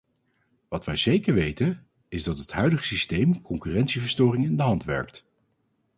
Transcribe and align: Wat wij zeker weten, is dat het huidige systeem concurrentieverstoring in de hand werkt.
Wat 0.69 0.85
wij 0.85 0.95
zeker 0.95 1.33
weten, 1.33 1.87
is 2.07 2.23
dat 2.23 2.37
het 2.37 2.51
huidige 2.51 2.83
systeem 2.83 3.41
concurrentieverstoring 3.41 4.45
in 4.45 4.57
de 4.57 4.63
hand 4.63 4.83
werkt. 4.83 5.25